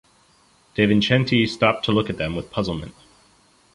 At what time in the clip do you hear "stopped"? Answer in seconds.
1.45-1.85